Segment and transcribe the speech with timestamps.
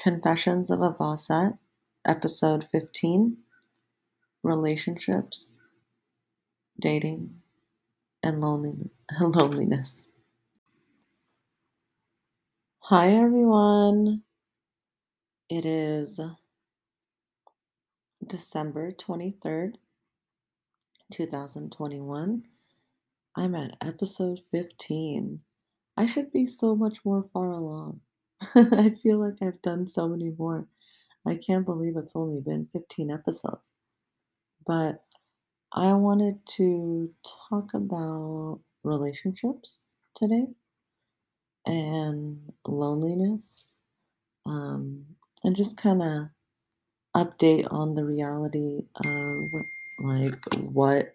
[0.00, 1.58] Confessions of a Vasset,
[2.06, 3.36] episode 15
[4.42, 5.58] Relationships,
[6.80, 7.42] Dating,
[8.22, 8.40] and
[9.20, 10.08] Loneliness.
[12.84, 14.22] Hi, everyone.
[15.50, 16.18] It is
[18.26, 19.74] December 23rd,
[21.12, 22.44] 2021.
[23.36, 25.40] I'm at episode 15.
[25.94, 28.00] I should be so much more far along.
[28.54, 30.66] I feel like I've done so many more.
[31.26, 33.70] I can't believe it's only been 15 episodes.
[34.66, 35.04] But
[35.72, 37.10] I wanted to
[37.50, 40.48] talk about relationships today
[41.66, 43.82] and loneliness
[44.46, 45.04] um,
[45.44, 46.28] and just kind of
[47.16, 49.44] update on the reality of
[50.00, 51.14] like what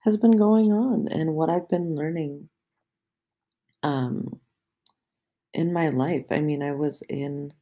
[0.00, 2.48] has been going on and what I've been learning
[3.82, 4.40] um,
[5.58, 6.26] in my life.
[6.30, 7.52] I mean, I was in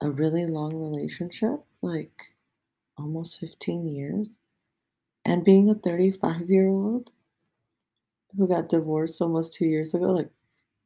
[0.00, 2.34] a really long relationship, like
[2.98, 4.38] almost 15 years.
[5.24, 7.12] And being a 35 year old
[8.36, 10.30] who got divorced almost two years ago, like,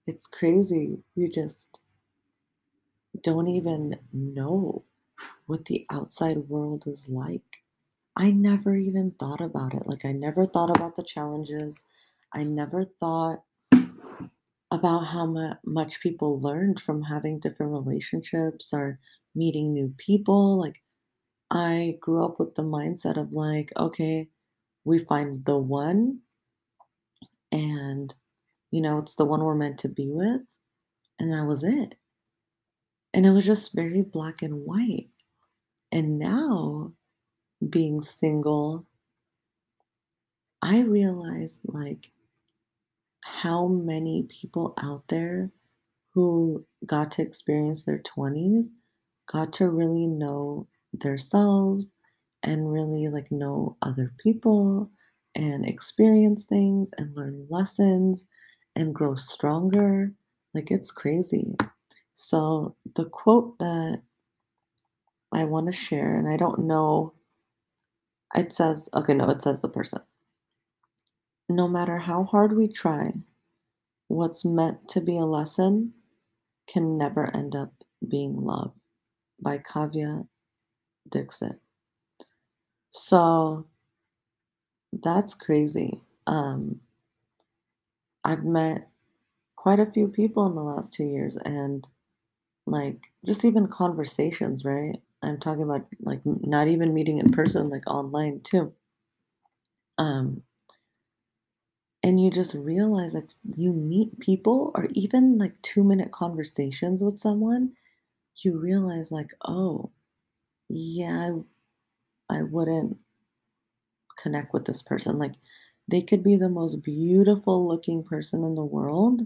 [0.07, 1.01] it's crazy.
[1.17, 1.81] You just
[3.23, 4.85] don't even know
[5.47, 7.65] what the outside world is like.
[8.17, 9.87] I never even thought about it.
[9.87, 11.85] Like, I never thought about the challenges.
[12.33, 13.45] I never thought
[14.71, 18.99] about how much people learned from having different relationships or
[19.35, 20.59] meeting new people.
[20.59, 20.83] Like,
[21.51, 24.29] I grew up with the mindset of, like, okay,
[24.85, 26.21] we find the one,
[27.53, 28.15] and,
[28.71, 30.43] you know, it's the one we're meant to be with.
[31.19, 31.95] And that was it.
[33.15, 35.09] And it was just very black and white.
[35.91, 36.93] And now,
[37.69, 38.87] being single,
[40.61, 42.11] I realized, like,
[43.27, 45.51] how many people out there
[46.15, 48.67] who got to experience their 20s
[49.31, 51.93] got to really know themselves
[52.43, 54.91] and really like know other people
[55.35, 58.27] and experience things and learn lessons
[58.77, 60.13] and grow stronger.
[60.55, 61.57] Like it's crazy.
[62.15, 64.03] So, the quote that
[65.33, 67.13] I want to share, and I don't know,
[68.35, 70.01] it says, okay, no, it says the person.
[71.49, 73.13] No matter how hard we try,
[74.09, 75.95] what's meant to be a lesson
[76.69, 77.73] can never end up
[78.07, 78.75] being love
[79.41, 80.29] by Kavya
[81.11, 81.61] Dixit.
[82.91, 83.67] So
[84.93, 86.03] that's crazy.
[86.27, 86.81] Um,
[88.25, 88.89] I've met
[89.57, 91.87] quite a few people in the last two years, and
[92.67, 95.01] like just even conversations, right?
[95.23, 98.75] I'm talking about like not even meeting in person, like online too.
[99.99, 100.43] Um,
[102.07, 107.21] and you just realize like you meet people or even like two minute conversations with
[107.21, 107.73] someone
[108.45, 109.91] you realize like oh
[110.71, 111.33] yeah
[112.31, 112.99] I, I wouldn't
[114.19, 115.19] connect with this person.
[115.19, 115.35] Like
[115.89, 119.23] they could be the most beautiful looking person in the world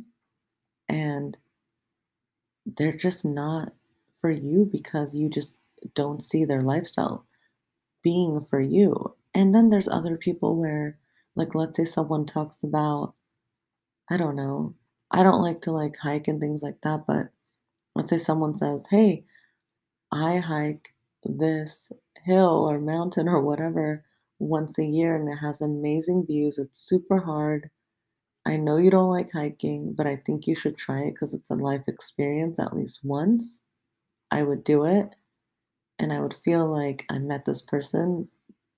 [0.89, 1.37] and
[2.67, 3.75] they're just not
[4.21, 5.61] for you because you just
[5.95, 7.27] don't see their lifestyle
[8.05, 9.17] being for you.
[9.35, 10.99] And then there's other people where
[11.37, 13.15] like, let's say someone talks about,
[14.11, 14.75] I don't know,
[15.11, 17.29] I don't like to like hike and things like that, but
[17.95, 19.25] let's say someone says, hey,
[20.13, 21.93] I hike this
[22.25, 24.05] hill or mountain or whatever
[24.39, 26.59] once a year and it has amazing views.
[26.59, 27.71] It's super hard.
[28.47, 31.51] I know you don't like hiking, but I think you should try it because it's
[31.51, 33.61] a life experience at least once.
[34.31, 35.15] I would do it
[35.99, 38.29] and I would feel like I met this person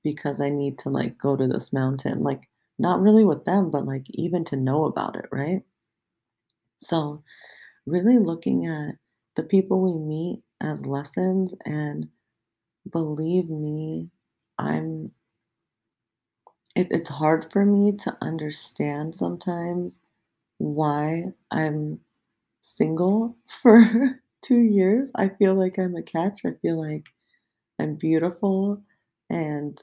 [0.02, 2.22] because I need to like go to this mountain.
[2.22, 2.48] Like,
[2.78, 5.62] not really with them, but like even to know about it, right?
[6.76, 7.24] So,
[7.86, 8.96] really looking at
[9.36, 12.10] the people we meet as lessons, and
[12.90, 14.10] believe me,
[14.58, 15.12] I'm
[16.74, 19.98] it, it's hard for me to understand sometimes
[20.58, 22.00] why I'm
[22.62, 25.10] single for two years.
[25.14, 26.42] I feel like I'm a catch.
[26.46, 27.14] I feel like
[27.80, 28.82] I'm beautiful
[29.30, 29.82] and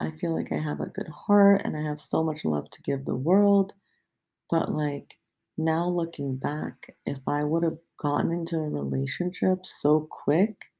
[0.00, 2.82] I feel like I have a good heart and I have so much love to
[2.82, 3.74] give the world.
[4.50, 5.18] But like
[5.58, 10.72] now looking back, if I would have gotten into a relationship so quick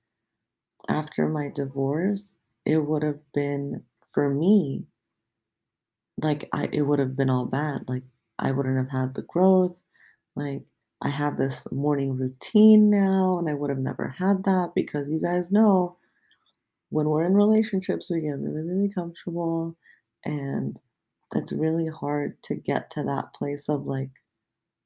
[0.90, 2.36] after my divorce,
[2.66, 4.88] it would have been for me
[6.22, 7.88] like I it would have been all bad.
[7.88, 8.04] Like
[8.38, 9.76] I wouldn't have had the growth.
[10.36, 10.64] Like
[11.02, 15.20] I have this morning routine now and I would have never had that because you
[15.20, 15.96] guys know
[16.90, 19.76] when we're in relationships, we get really, really comfortable.
[20.24, 20.78] And
[21.34, 24.10] it's really hard to get to that place of like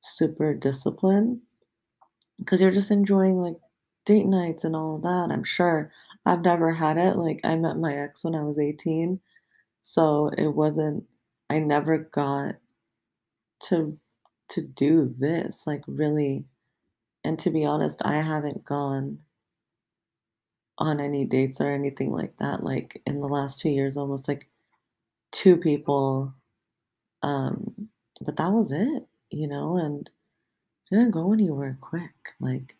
[0.01, 1.43] super discipline
[2.39, 3.57] because you're just enjoying, like,
[4.05, 5.91] date nights and all of that, I'm sure.
[6.27, 9.21] I've never had it, like, I met my ex when I was 18,
[9.83, 11.05] so it wasn't
[11.51, 12.57] I never got
[13.61, 13.99] to
[14.49, 16.45] to do this, like, really
[17.25, 19.21] and to be honest, I haven't gone
[20.79, 24.49] on any dates or anything like that, like, in the last 2 years, almost, like,
[25.33, 26.35] 2 people,
[27.23, 27.91] um,
[28.23, 30.11] but that was it, you know, and
[30.91, 32.77] didn't go anywhere quick, like,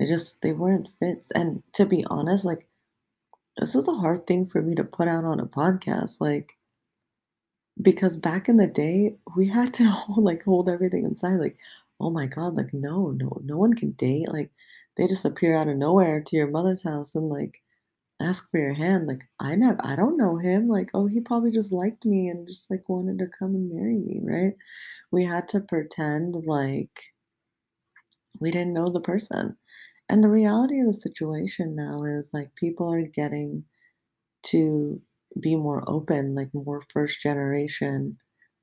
[0.00, 2.68] it just they weren't fits, and to be honest, like,
[3.58, 6.56] this is a hard thing for me to put out on a podcast, like
[7.80, 11.56] because back in the day, we had to hold like, hold everything inside, like,
[12.00, 14.50] "Oh my god," like, "No, no no one can date," like,
[14.96, 17.62] they just appear out of nowhere to your mother's house and, like,
[18.20, 21.50] ask for your hand, like, I nev I don't know him, like, "Oh, he probably
[21.52, 24.56] just liked me and just, like, wanted to come and marry me," right?
[25.12, 27.12] We had to pretend like
[28.40, 29.56] we didn't know the person,
[30.08, 33.64] and the reality of the situation now is, like, people are getting
[34.44, 35.02] to
[35.40, 38.18] be more open, like, more first generation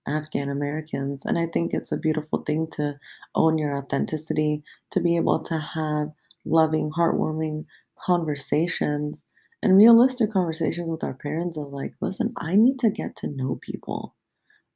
[0.07, 2.99] Afghan Americans, and I think it's a beautiful thing to
[3.35, 6.11] own your authenticity, to be able to have
[6.45, 7.65] loving, heartwarming
[7.97, 9.23] conversations
[9.61, 13.57] and realistic conversations with our parents of like, "Listen, I need to get to know
[13.61, 14.15] people.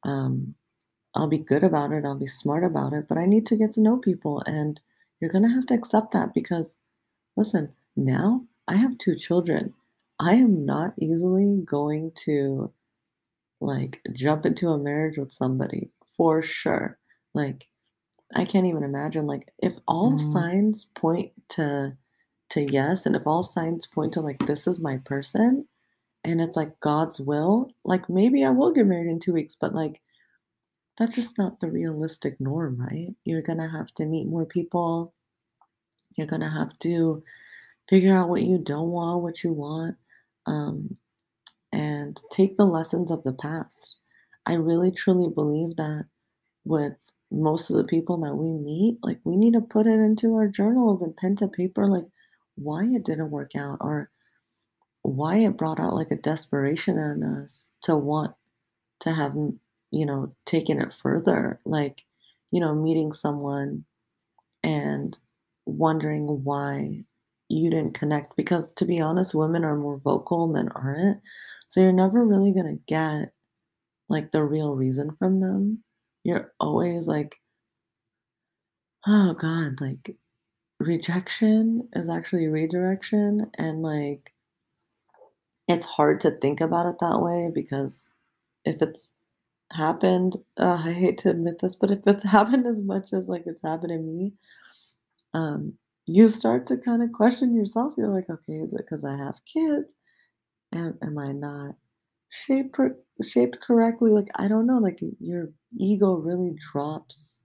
[0.03, 0.55] Um,
[1.15, 3.71] I'll be good about it, I'll be smart about it, but I need to get
[3.73, 4.79] to know people, and
[5.19, 6.77] you're gonna have to accept that because
[7.37, 9.73] listen, now I have 2 children.
[10.19, 12.73] I am not easily going to,
[13.61, 16.99] like, jump into a marriage with somebody, for sure.
[17.33, 17.69] Like,
[18.35, 21.97] I can't even imagine, like, if all signs point to
[22.49, 25.67] to yes, and if all signs point to, like, this is my person,
[26.23, 29.73] and it's, like, God's will, like, maybe I will get married in 2 weeks, but,
[29.75, 30.01] like,
[30.97, 33.15] that's just not the realistic norm, right?
[33.25, 35.13] You're gonna have to meet more people.
[36.17, 37.23] You're gonna have to
[37.89, 39.97] figure out what you don't want, what you want,
[40.47, 40.97] um,
[41.73, 43.95] and take the lessons of the past.
[44.45, 46.07] I really truly believe that
[46.65, 46.95] with
[47.31, 50.47] most of the people that we meet, like, we need to put it into our
[50.47, 52.05] journals and pen to paper, like,
[52.55, 54.11] why it didn't work out or
[55.03, 58.35] why it brought out, like, a desperation in us to want
[59.01, 59.35] to have,
[59.91, 62.03] you know, taken it further, like,
[62.51, 63.85] you know, meeting someone
[64.63, 65.19] and
[65.65, 67.05] wondering why
[67.49, 71.21] you didn't connect, because to be honest, women are more vocal, men aren't,
[71.69, 73.33] so you're never really gonna get,
[74.09, 75.83] like, the real reason from them.
[76.27, 77.39] You're always, like
[79.05, 80.17] oh god, like,
[80.79, 84.33] rejection is actually redirection, and, like
[85.67, 88.09] it's hard to think about it that way because
[88.65, 89.11] if it's
[89.73, 93.43] happened uh, I hate to admit this, but if it's happened as much as, like,
[93.47, 94.33] it's happened to me,
[95.33, 95.73] um,
[96.07, 99.95] you start to kinda question yourself, you're like, "Okay, is it because I have kids?
[100.73, 101.75] Am am I not
[102.29, 102.73] shaped
[103.23, 107.39] shaped correctly?" Like, I don't know, like, your ego really drops,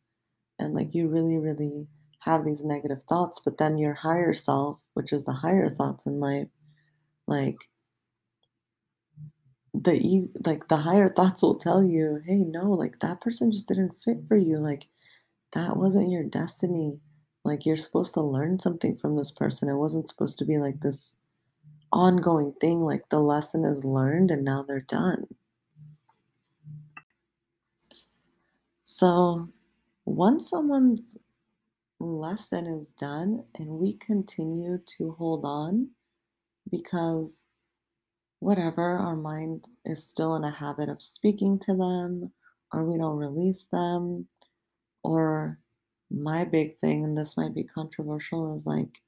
[0.58, 1.88] and, like, you really, really
[2.20, 6.20] have these negative thoughts, but then your higher self, which is the higher thoughts in
[6.20, 6.48] life,
[7.28, 7.68] like
[9.74, 13.68] the you like, the higher thoughts will tell you, "Hey, no, like, that person just
[13.68, 14.88] didn't fit for you, like,
[15.52, 17.00] that wasn't your destiny,
[17.44, 20.80] like, you're supposed to learn something from this person, it wasn't supposed to be, like,
[20.82, 21.16] this
[21.92, 25.26] ongoing thing, like, the lesson is learned and now they're done."
[28.94, 29.48] So,
[30.04, 31.16] once someone's
[31.98, 35.92] lesson is done and we continue to hold on
[36.70, 37.46] because
[38.40, 42.32] whatever, our mind is still in a habit of speaking to them,
[42.70, 44.28] or we don't release them,
[45.02, 45.58] or
[46.10, 49.00] my big thing, and this might be controversial, is, like,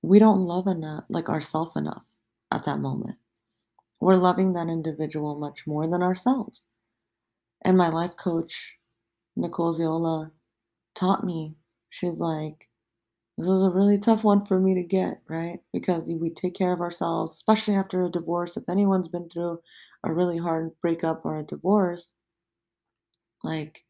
[0.00, 2.04] we don't love enough like, ourself enough
[2.50, 3.18] at that moment.
[4.00, 6.64] We're loving that individual much more than ourselves.
[7.62, 8.77] And my life coach,
[9.38, 10.32] Nicole Ziola,
[10.94, 11.56] taught me,
[11.90, 12.68] she's like,
[13.38, 15.62] "This is a really tough one for me to get," right?
[15.72, 19.62] Because we take care of ourselves, especially after a divorce, if anyone's been through
[20.04, 22.14] a really hard breakup or a divorce
[23.44, 23.84] like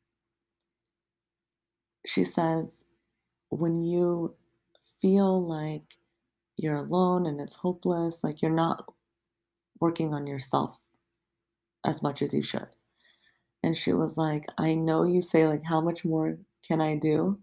[2.06, 2.84] she says,
[3.50, 4.36] "When you
[5.00, 5.98] feel like
[6.56, 8.86] you're alone and it's hopeless, like, you're not
[9.80, 10.78] working on yourself
[11.84, 12.68] as much as you should."
[13.62, 17.40] And she was like, "I know you say, like, how much more can I do?'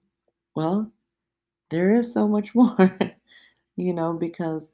[0.55, 0.93] Well,
[1.69, 3.01] there is so much more,
[3.77, 4.73] you know, because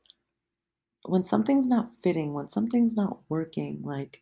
[1.06, 4.22] when something's not fitting, when something's not working, like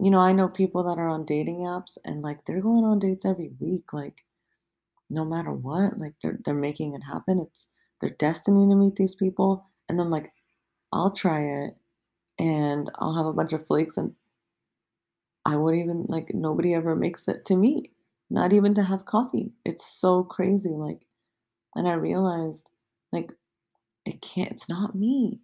[0.00, 2.98] you know, I know people that are on dating apps and, like, they're going on
[3.00, 4.24] dates every week, like
[5.10, 7.68] no matter what, like, they're they're making it happen, it's
[8.00, 10.32] their destiny to meet these people, and then, like,
[10.92, 11.76] I'll try it,
[12.38, 14.14] and I'll have a bunch of flakes, and
[15.46, 17.92] I wouldn't even like, nobody ever makes it to me,
[18.30, 19.54] not even to have coffee.
[19.64, 21.06] It's so crazy, like
[21.76, 22.68] and I realized,
[23.12, 23.32] like,
[24.06, 25.40] it can't it's not me.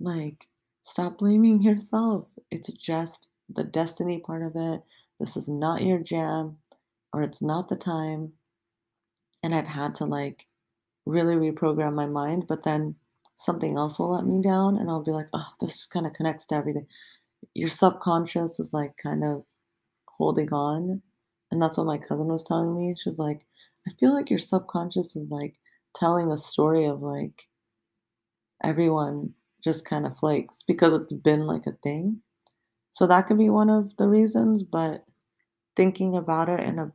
[0.00, 0.48] Like,
[0.82, 2.28] stop blaming yourself.
[2.50, 4.82] It's just the destiny part of it.
[5.20, 6.58] This is not your jam,
[7.12, 8.34] or it's not the time.
[9.42, 10.46] And I've had to, like,
[11.06, 12.96] really reprogram my mind, but then
[13.36, 16.46] something else will let me down, and I'll be like, "Oh, this just kinda connects
[16.48, 16.88] to everything."
[17.60, 19.44] Your subconscious is, like, kind of
[20.08, 21.02] holding on,
[21.50, 22.94] and that's what my cousin was telling me.
[22.96, 23.46] She was like,
[23.88, 25.58] "I feel like your subconscious is, like,
[25.94, 27.48] telling a story of, like"
[28.62, 32.22] everyone just kinda flakes because it's been, like, a thing.
[32.92, 35.04] So that could be one of the reasons, but
[35.76, 36.92] thinking about it in a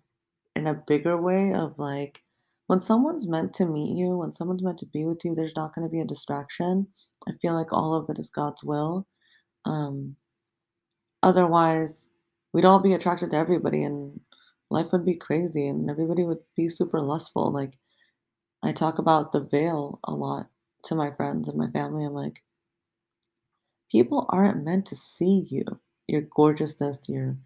[0.56, 2.24] in a bigger way of, like,
[2.68, 5.74] when someone's meant to meet you, when someone's meant to be with you, there's not
[5.76, 6.88] gonna be a distraction.
[7.28, 9.08] I feel like all of it is God's will.
[9.66, 10.18] Um
[11.25, 12.10] otherwise,
[12.53, 14.22] we'd all be attracted to everybody, and
[14.72, 17.79] life would be crazy, and everybody would be super lustful, like,
[18.63, 20.50] I talk about the veil a lot
[20.86, 22.05] to my friends and my family.
[22.05, 22.41] I'm like
[23.91, 25.63] people aren't meant to see you,
[26.08, 27.38] your gorgeousness, your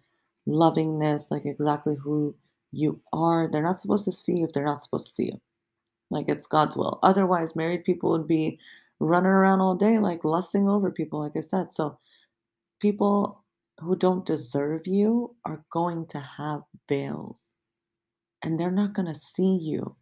[0.46, 2.34] lovingness, like, exactly who
[2.72, 3.48] you are.
[3.50, 5.40] They're not supposed to see you if they're not supposed to see you.
[6.10, 6.98] Like, it's God's will.
[7.02, 8.58] Otherwise, married people would be
[9.00, 11.72] running around all day, like, lusting over people, like I said.
[11.72, 11.98] So,
[12.80, 13.39] people
[13.80, 17.52] who don't deserve you are going to have veils,
[18.42, 19.96] and they're not gonna see you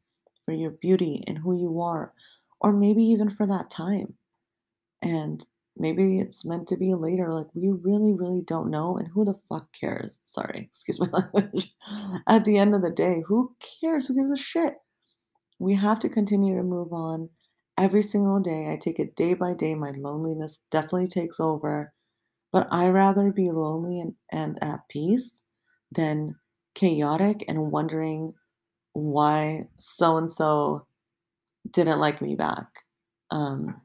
[0.44, 2.12] for your beauty and who you are,
[2.60, 4.14] or maybe even for that time.
[5.02, 5.44] And
[5.76, 9.40] maybe it's meant to be later, like, we really, really don't know, and who the
[9.48, 10.20] fuck cares?
[10.24, 11.74] Sorry, excuse my language.
[12.28, 14.08] At the end of the day, who cares?
[14.08, 14.74] Who gives a shit?
[15.58, 17.30] We have to continue to move on
[17.76, 18.72] every single day.
[18.72, 19.74] I take it day by day.
[19.76, 21.92] My loneliness definitely takes over,
[22.52, 25.42] but I rather be lonely and and at peace
[25.92, 26.36] than
[26.74, 28.34] chaotic and wondering
[28.92, 30.86] why so and so
[31.70, 32.84] didn't like me back.
[33.30, 33.82] Um,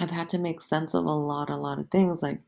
[0.00, 2.22] I've had to make sense of a lot, a lot of things.
[2.22, 2.40] Like,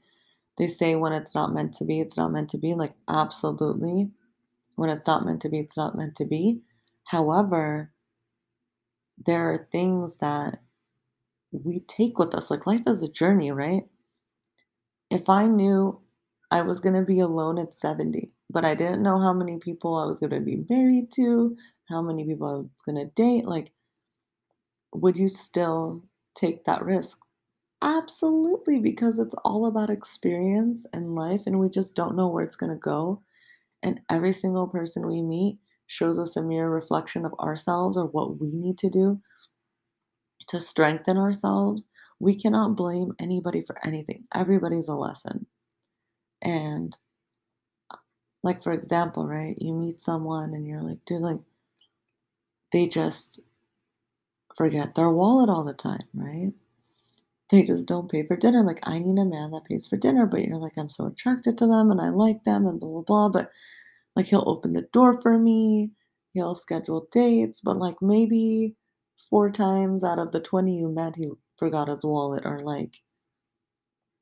[0.59, 2.75] they say when it's not meant to be, it's not meant to be.
[2.75, 4.11] Like, absolutely.
[4.77, 6.61] When it's not meant to be, it's not meant to be.
[7.07, 7.91] However
[9.27, 10.61] there are things that
[11.53, 12.51] we take with us.
[12.51, 13.85] Like, life is a journey, right?
[15.15, 16.03] If I knew
[16.51, 20.05] I was gonna be alone at 70, but I didn't know how many people I
[20.05, 21.57] was gonna be married to,
[21.89, 23.73] how many people I was gonna date, like
[24.93, 26.05] would you still
[26.35, 27.19] take that risk?
[27.83, 32.57] Absolutely, because it's all about experience and life, and we just don't know where it's
[32.57, 33.23] gonna go.
[33.83, 38.41] And every single person we meet shows us a mirror reflection of ourselves or what
[38.41, 39.21] we need to do
[40.49, 41.83] to strengthen ourselves.
[42.25, 44.25] We cannot blame anybody for anything.
[44.35, 45.47] Everybody's a lesson.
[46.43, 46.97] And,
[48.45, 51.41] like, for example, right, you meet someone and you're like, "Dude, like"
[52.73, 53.41] they just
[54.57, 56.53] forget their wallet all the time, right?
[57.51, 58.63] They just don't pay for dinner.
[58.65, 61.59] Like, I need a man that pays for dinner, but you're like, "I'm so attracted
[61.59, 63.51] to them, and I like them, and blah, blah, blah," but,
[64.17, 65.93] like, he'll open the door for me,
[66.35, 68.77] he'll schedule dates, but, like, maybe
[69.31, 73.03] 4 times out of the 20 you met, he forgot his wallet or, like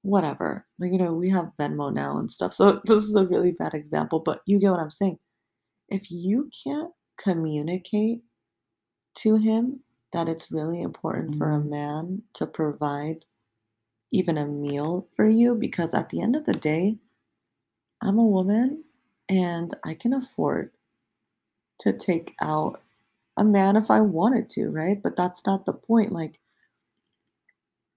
[0.03, 0.67] whatever.
[0.79, 3.75] Like, you know, we have Venmo now and stuff, so this is a really bad
[3.75, 5.19] example, but you get what I'm saying.
[5.89, 8.23] If you can't communicate
[9.17, 9.81] to him
[10.12, 11.71] that it's really important for a Mhm.
[11.71, 13.27] man to provide
[14.12, 16.99] even a meal for you, because at the end of the day
[18.03, 18.85] I'm a woman,
[19.29, 20.73] and I can afford
[21.81, 22.83] to take out
[23.37, 25.03] a man if I wanted to, right?
[25.03, 26.41] But that's not the point, like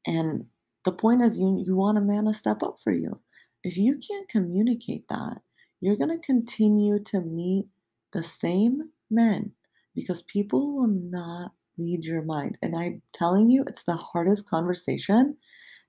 [0.05, 0.45] and
[0.83, 3.19] the point is you you want a man to step up for you.
[3.63, 5.41] If you can't communicate that,
[5.81, 7.67] you're gonna continue to meet
[8.13, 9.53] the same men
[9.95, 15.38] because people will not read your mind, and I'm telling you, it's the hardest conversation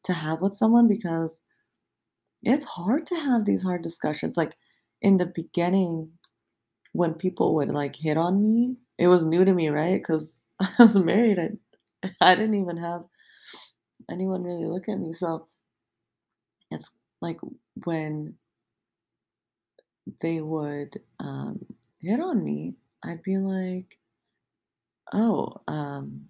[0.05, 1.41] to have with someone because
[2.43, 4.57] it's hard to have these hard discussions, like,
[5.03, 6.13] in the beginning,
[6.93, 9.97] when people would, like, hit on me, it was new to me, right?
[10.01, 11.59] Because I was married, and
[12.21, 13.05] I didn't even have
[14.11, 15.47] anyone really look at me, so
[16.71, 17.39] it's like
[17.85, 18.37] when
[20.21, 21.65] they would, um,
[22.01, 23.99] hit on me, I'd be like
[25.13, 26.29] "Oh, um"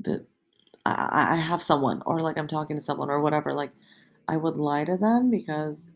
[0.00, 0.26] "the
[0.86, 3.72] I I have someone," or, like, I'm talking to someone or whatever, like,
[4.28, 5.90] I would lie to them because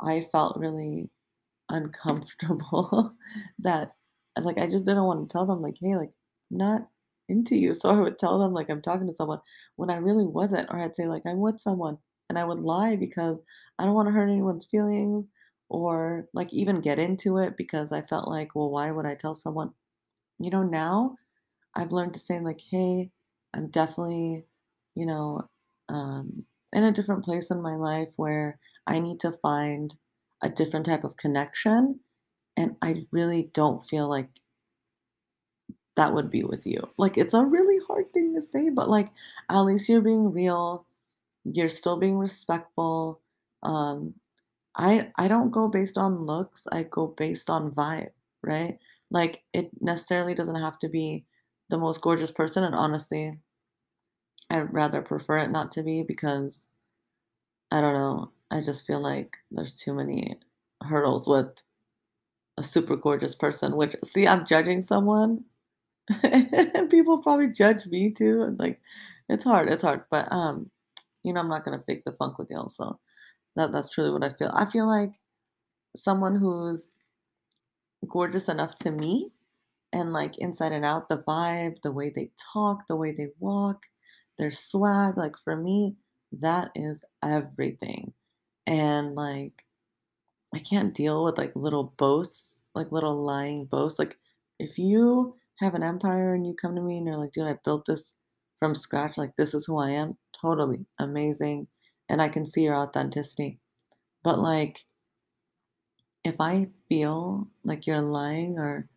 [0.00, 1.10] I felt really
[1.70, 3.16] uncomfortable
[3.60, 3.96] that
[4.42, 6.12] like I just didn't want to tell them like, "Hey, like
[6.50, 6.88] not
[7.32, 9.40] into you." So I would tell them like I'm talking to someone
[9.76, 11.98] when I really wasn't, or I'd say like I'm with someone
[12.30, 13.38] and I would lie because
[13.78, 15.26] I don't want to hurt anyone's feelings
[15.68, 19.34] or like even get into it because I felt like, well, why would I tell
[19.34, 19.72] someone?
[20.38, 21.16] You know, now
[21.74, 23.12] I've learned to say like, "Hey,
[23.54, 24.46] I'm definitely,
[24.94, 25.48] you know,
[25.88, 29.96] um, in a different place in my life where I need to find
[30.42, 32.00] a different type of connection,
[32.56, 34.30] and I really don't feel like
[35.96, 39.10] that would be with you." Like, it's a really hard thing to say, but like,
[39.50, 40.86] at least you're being real.
[41.44, 43.20] You're still being respectful.
[43.62, 44.14] Um,
[44.76, 46.66] I I don't go based on looks.
[46.72, 48.78] I go based on vibe, right?
[49.10, 51.26] Like, it necessarily doesn't have to be
[51.70, 53.38] the most gorgeous person, and honestly,
[54.48, 56.68] I'd rather prefer it not to be because
[57.70, 58.30] I don't know.
[58.50, 60.38] I just feel like there's too many
[60.82, 61.62] hurdles with
[62.58, 65.44] a super gorgeous person, which see, I'm judging someone
[66.90, 68.42] people probably judge me too.
[68.42, 68.80] And like
[69.28, 70.04] it's hard, it's hard.
[70.10, 70.70] But um,
[71.22, 72.68] you know, I'm not gonna fake the funk with y'all.
[72.68, 72.98] So
[73.56, 74.52] that that's truly what I feel.
[74.54, 75.14] I feel like
[75.96, 76.92] someone who's
[78.08, 79.32] gorgeous enough to me
[79.92, 83.84] and like inside and out, the vibe, the way they talk, the way they walk,
[84.38, 85.96] their swag, like for me,
[86.32, 88.12] that is everything.
[88.66, 89.64] And like
[90.54, 93.98] I can't deal with like little boasts, like little lying boasts.
[93.98, 94.18] Like
[94.58, 97.58] if you have an empire and you come to me and you're like, dude, I
[97.64, 98.14] built this
[98.58, 101.68] from scratch, like this is who I am, totally amazing.
[102.08, 103.58] And I can see your authenticity.
[104.22, 104.84] But like
[106.24, 108.88] if I feel like you're lying or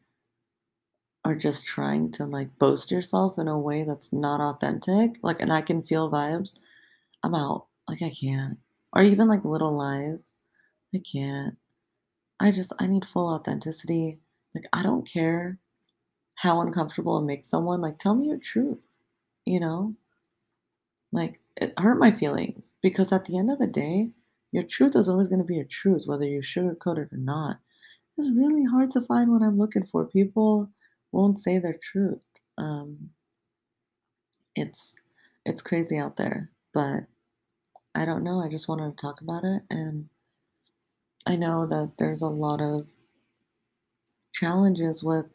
[1.23, 5.51] or just trying to like boast yourself in a way that's not authentic, like and
[5.51, 6.59] I can feel vibes,
[7.23, 7.67] I'm out.
[7.87, 8.59] Like I can't.
[8.93, 10.33] Or even like little lies.
[10.93, 11.55] I can't.
[12.39, 14.19] I just I need full authenticity.
[14.53, 15.59] Like I don't care
[16.35, 17.81] how uncomfortable it makes someone.
[17.81, 18.87] Like tell me your truth,
[19.45, 19.95] you know?
[21.11, 24.09] Like it hurt my feelings because at the end of the day,
[24.51, 27.59] your truth is always going to be your truth, whether you sugarcoat it or not.
[28.17, 30.05] It's really hard to find what I'm looking for.
[30.05, 30.69] People
[31.11, 32.23] won't say their truth.
[32.57, 33.09] Um,
[34.55, 34.95] it's
[35.45, 37.07] it's crazy out there, but
[37.93, 38.39] I don't know.
[38.41, 40.09] I just wanted to talk about it, and
[41.25, 42.87] I know that there's a lot of
[44.33, 45.25] challenges with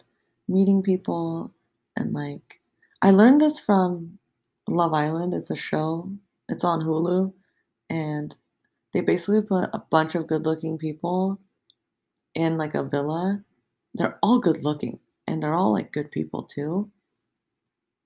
[0.50, 1.54] meeting people,
[1.96, 2.60] and like
[3.00, 4.18] I learned this from
[4.68, 5.32] Love Island.
[5.32, 6.10] It's a show.
[6.48, 7.32] It's on Hulu,
[7.88, 8.34] and
[8.92, 11.38] they basically put a bunch of good-looking people
[12.34, 13.44] in like a villa.
[13.94, 16.90] They're all good looking and they're all like good people too.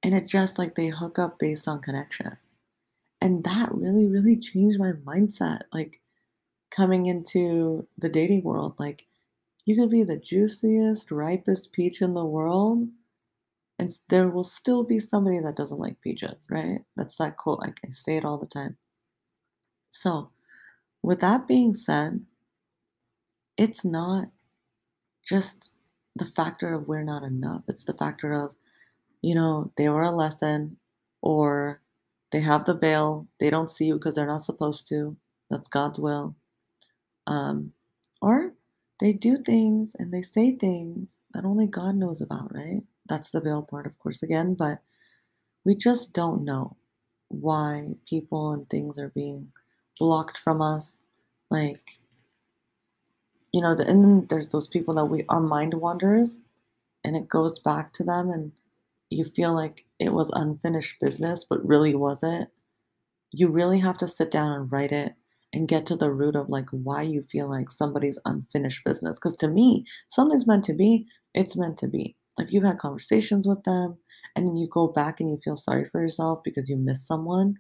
[0.03, 2.37] And it just like they hook up based on connection.
[3.21, 5.63] And that really, really changed my mindset.
[5.73, 6.01] Like
[6.71, 9.07] coming into the dating world, like
[9.65, 12.89] you could be the juiciest, ripest peach in the world,
[13.79, 16.81] and there will still be somebody that doesn't like peaches, right?
[16.97, 17.61] That's that quote.
[17.61, 18.77] Like I say it all the time.
[19.91, 20.31] So,
[21.03, 22.25] with that being said,
[23.57, 24.29] it's not
[25.27, 25.71] just
[26.17, 27.63] the factor of we're not enough.
[27.69, 28.55] It's the factor of,
[29.23, 30.79] you know, they were a lesson
[31.23, 31.81] or
[32.33, 33.29] they have the veil.
[33.41, 35.17] They don't see you because they're not supposed to.
[35.51, 36.37] That's God's will.
[37.27, 37.73] Um,
[38.23, 38.55] or
[39.01, 42.83] they do things and they say things that only God knows about, right?
[43.09, 44.81] That's the veil part, of course, again, but
[45.65, 46.77] we just don't know
[47.29, 49.53] why people and things are being
[50.01, 51.01] blocked from us.
[51.51, 52.01] Like,
[53.53, 56.39] you know, the, and then there's those people that we are mind wanderers
[57.05, 58.53] and it goes back to them and
[59.11, 62.51] you feel like it was unfinished business, but really wasn't.
[63.33, 65.15] You really have to sit down and write it
[65.55, 69.19] and get to the root of like why you feel like somebody's unfinished business.
[69.19, 72.17] Because to me, something's meant to be, it's meant to be.
[72.39, 73.99] If you've had conversations with them
[74.35, 77.59] and then you go back and you feel sorry for yourself because you miss someone,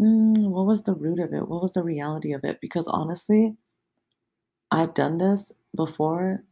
[0.00, 1.46] mm, what was the root of it?
[1.46, 2.58] What was the reality of it?
[2.62, 3.54] Because honestly,
[4.70, 6.44] I've done this before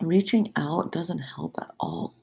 [0.00, 2.14] reaching out doesn't help at all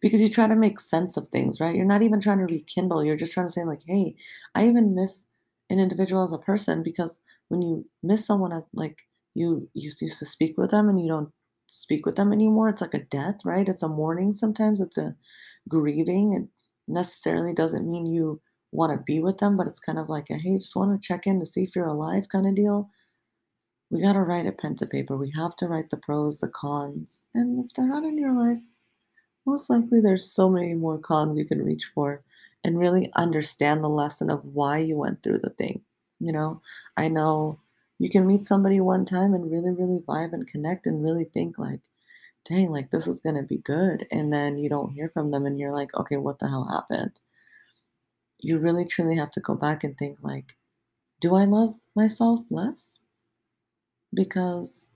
[0.00, 1.74] because you try to make sense of things, right?
[1.74, 3.04] You're not even trying to rekindle.
[3.04, 4.14] You're just trying to say, like, hey,
[4.54, 5.24] I even miss
[5.70, 8.98] an individual as a person because when you miss someone, like
[9.34, 11.32] you used to speak with them and you don't
[11.66, 13.68] speak with them anymore, it's like a death, right?
[13.68, 15.16] It's a mourning sometimes, it's a
[15.68, 16.32] grieving.
[16.32, 16.48] It
[16.92, 18.40] necessarily doesn't mean you
[18.72, 21.06] want to be with them, but it's kind of like a hey, just want to
[21.06, 22.90] check in to see if you're alive kind of deal.
[23.90, 25.16] We gotta write it pen to paper.
[25.16, 27.22] We have to write the pros, the cons.
[27.34, 28.62] And if they're not in your life,
[29.46, 32.24] most likely there's so many more cons you can reach for
[32.64, 35.82] and really understand the lesson of why you went through the thing.
[36.18, 36.62] You know,
[36.96, 37.60] I know
[37.98, 41.58] You can meet somebody one time and really, really vibe and connect and really think
[41.58, 41.82] like,
[42.44, 45.58] "Dang, like, this is gonna be good," and then you don't hear from them and
[45.60, 47.20] you're like, "Okay, what the hell happened?"
[48.40, 50.58] You really truly have to go back and think like,
[51.20, 53.00] "Do I love myself less
[54.14, 54.86] because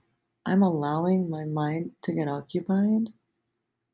[0.45, 3.11] I'm allowing my mind to get occupied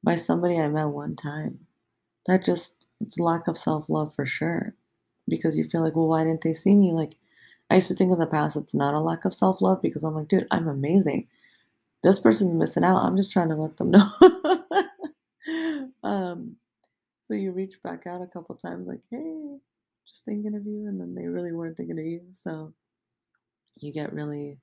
[0.03, 1.67] by somebody I met one time?"
[2.27, 4.75] That just it's lack of self-love for sure,
[5.27, 7.17] because you feel like, "Well, why didn't they see me?" Like,
[7.69, 10.15] I used to think in the past it's not a lack of self-love because I'm
[10.15, 11.27] like, "Dude, I'm amazing.
[12.03, 13.03] This person's missing out.
[13.03, 14.09] I'm just trying to let them know."
[16.03, 16.57] Um,
[17.27, 19.59] so you reach back out a couple times like, "Hey,
[20.07, 22.73] just thinking of you," and then they really weren't thinking of you, so
[23.79, 24.59] you get really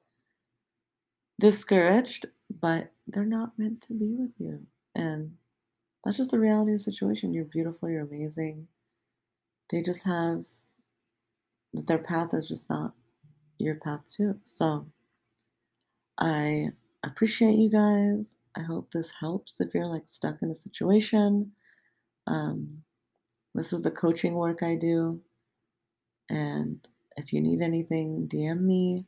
[1.41, 5.38] discouraged, but they're not meant to be with you, and
[6.09, 7.35] that's just the reality of the situation.
[7.35, 8.69] You're beautiful, you're amazing.
[9.71, 10.47] They just have
[11.75, 12.95] their path is just not
[13.59, 14.41] your path too.
[14.43, 14.87] So
[16.19, 16.69] I
[17.05, 18.37] appreciate you guys.
[18.57, 21.53] I hope this helps if you're like stuck in a situation.
[22.27, 22.85] Um,
[23.55, 25.21] this is the coaching work I do.
[26.31, 29.05] And if you need anything, DM me.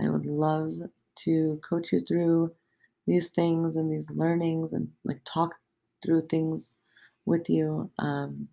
[0.00, 0.72] I would love
[1.16, 2.54] to coach you through
[3.06, 5.56] these things and these learnings and like talk
[6.02, 6.76] through things
[7.26, 7.90] with you.
[7.98, 8.48] Um,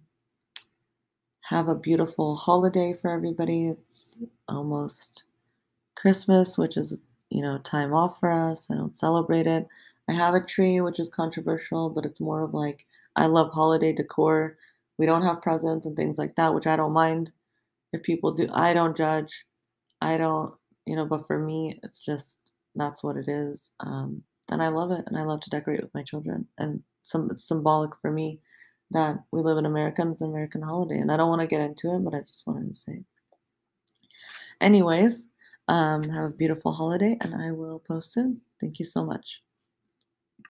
[1.49, 3.67] have a beautiful holiday for everybody.
[3.67, 5.25] It's almost
[5.95, 6.97] Christmas, which is,
[7.29, 8.67] you know, time off for us.
[8.71, 9.67] I don't celebrate it.
[10.09, 13.93] I have a tree, which is controversial, but it's more of like I love holiday
[13.93, 14.57] decor.
[14.97, 17.31] We don't have presents and things like that, which I don't mind
[17.93, 18.47] if people do.
[18.53, 19.45] I don't judge.
[20.01, 20.53] I don't,
[20.85, 22.37] you know, but for me, it's just
[22.75, 23.71] that's what it is.
[23.79, 26.47] Um, and I love it, and I love to decorate with my children.
[26.57, 28.39] And some it's symbolic for me
[28.91, 30.97] that we live in America and it's an American holiday.
[30.97, 33.03] And I don't want to get into it, but I just wanted to say.
[34.61, 35.27] Anyways,
[35.67, 38.41] um, have a beautiful holiday, and I will post soon.
[38.61, 39.44] Thank you so much.